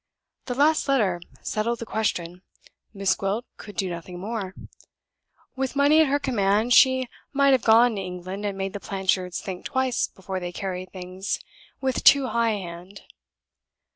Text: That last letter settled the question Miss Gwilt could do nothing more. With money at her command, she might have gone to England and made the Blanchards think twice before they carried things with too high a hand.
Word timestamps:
That 0.45 0.57
last 0.57 0.87
letter 0.87 1.21
settled 1.43 1.77
the 1.77 1.85
question 1.85 2.41
Miss 2.91 3.13
Gwilt 3.13 3.45
could 3.57 3.75
do 3.75 3.87
nothing 3.87 4.17
more. 4.19 4.55
With 5.55 5.75
money 5.75 5.99
at 6.01 6.07
her 6.07 6.17
command, 6.17 6.73
she 6.73 7.07
might 7.33 7.51
have 7.51 7.61
gone 7.61 7.93
to 7.97 8.01
England 8.01 8.43
and 8.43 8.57
made 8.57 8.73
the 8.73 8.79
Blanchards 8.79 9.39
think 9.41 9.65
twice 9.65 10.07
before 10.07 10.39
they 10.39 10.51
carried 10.51 10.91
things 10.91 11.37
with 11.81 12.03
too 12.03 12.29
high 12.29 12.53
a 12.53 12.57
hand. 12.57 13.01